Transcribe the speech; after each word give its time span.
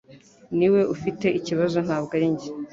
niwe 0.57 0.81
ufite 0.95 1.27
ikibazo 1.39 1.77
ntabwo 1.85 2.11
ari 2.17 2.27
njye 2.33 2.49